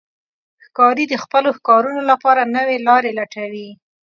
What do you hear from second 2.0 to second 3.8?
لپاره نوې لارې لټوي.